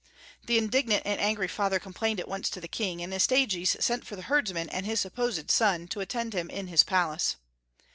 [0.47, 4.15] The indignant and angry father complained at once to the king, and Astyages sent for
[4.15, 7.35] the herdsman and his supposed son to attend him in his palace.